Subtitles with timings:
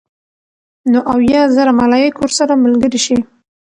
[0.91, 3.17] نو اويا زره ملائک ورسره ملګري شي